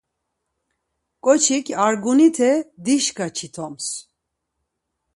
Ǩoçik 1.23 1.67
argunite 1.85 2.51
dişka 2.83 3.27
çitums. 3.35 3.87